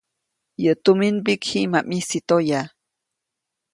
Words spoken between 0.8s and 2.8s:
tuminmbiʼk jiʼ ma ʼmisi toya.